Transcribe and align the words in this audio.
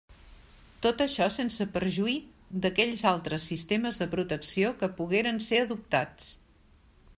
Tot 0.85 1.01
això 1.03 1.27
sense 1.35 1.67
perjuí 1.75 2.15
d'aquells 2.63 3.03
altres 3.11 3.47
sistemes 3.53 4.01
de 4.05 4.09
protecció 4.15 4.75
que 4.83 4.93
pogueren 5.01 5.41
ser 5.51 5.63
adoptats. 5.67 6.35